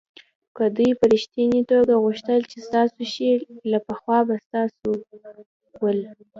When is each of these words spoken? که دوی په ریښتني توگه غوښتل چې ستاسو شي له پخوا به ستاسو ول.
که 0.55 0.63
دوی 0.77 0.91
په 0.99 1.05
ریښتني 1.11 1.61
توگه 1.69 1.95
غوښتل 2.03 2.41
چې 2.51 2.57
ستاسو 2.67 3.01
شي 3.13 3.29
له 3.71 3.79
پخوا 3.87 4.19
به 4.27 4.35
ستاسو 4.45 4.87
ول. 5.81 5.99